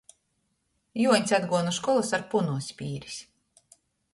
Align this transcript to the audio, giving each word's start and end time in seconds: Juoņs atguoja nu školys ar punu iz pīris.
Juoņs 1.01 1.35
atguoja 1.39 1.67
nu 1.67 1.73
školys 1.79 2.11
ar 2.19 2.25
punu 2.33 2.57
iz 2.63 2.71
pīris. 2.81 3.19